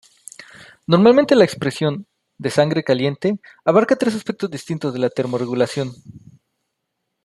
[0.87, 2.07] Normalmente la expresión
[2.39, 5.93] "de sangre caliente" abarca tres aspectos distintos de la termorregulación.